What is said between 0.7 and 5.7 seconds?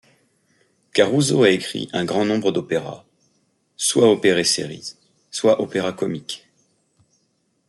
Caruso a écrit un grand nombre d'opéras, soit opere serie soit